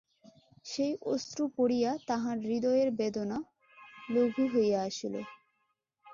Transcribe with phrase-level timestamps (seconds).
[0.65, 3.37] সেই অশ্রু পড়িয়া তাঁহার হৃদয়ের বেদনা
[4.09, 5.15] লঘু হইয়া আসিল।